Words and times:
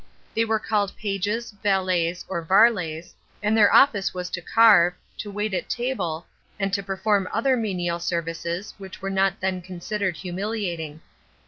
They 0.35 0.45
were 0.45 0.57
called 0.57 0.97
pages, 0.97 1.51
valets, 1.51 2.25
or 2.27 2.41
varlets, 2.43 3.13
and 3.43 3.55
their 3.55 3.71
office 3.71 4.15
was 4.15 4.31
to 4.31 4.41
carve, 4.41 4.95
to 5.19 5.29
wait 5.29 5.53
at 5.53 5.69
table, 5.69 6.25
and 6.59 6.73
to 6.73 6.81
perform 6.81 7.29
other 7.31 7.55
menial 7.55 7.99
services, 7.99 8.73
which 8.79 8.99
were 9.03 9.11
not 9.11 9.39
then 9.41 9.61
considered 9.61 10.17
humiliating. 10.17 11.01